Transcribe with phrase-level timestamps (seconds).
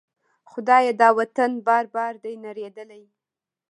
[0.51, 0.93] خدایه!
[1.01, 3.03] دا وطن بار بار دی نړیدلی